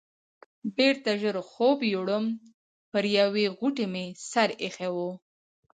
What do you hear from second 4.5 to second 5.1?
ایښی و.